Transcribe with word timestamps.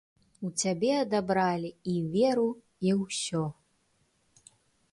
У 0.47 0.49
цябе 0.61 0.89
адабралі 1.01 1.69
і 1.93 1.93
веру, 2.15 2.47
і 2.89 2.97
ўсё. 3.03 3.43